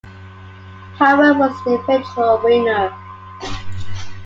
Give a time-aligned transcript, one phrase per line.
[0.97, 2.89] Howard was the eventual winner.